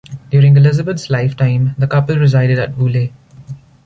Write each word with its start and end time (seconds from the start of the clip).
During 0.31 0.57
Elizabeth's 0.57 1.11
lifetime 1.11 1.75
the 1.77 1.85
couple 1.85 2.17
resided 2.17 2.57
at 2.57 2.73
Woolleigh. 2.75 3.11